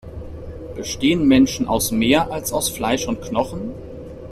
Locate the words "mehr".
1.91-2.31